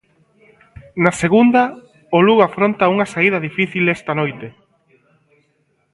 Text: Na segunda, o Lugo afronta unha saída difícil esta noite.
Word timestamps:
Na 1.03 1.11
segunda, 1.21 1.63
o 2.17 2.19
Lugo 2.25 2.43
afronta 2.45 2.91
unha 2.93 3.09
saída 3.13 3.43
difícil 3.47 3.83
esta 3.97 4.13
noite. 4.19 4.47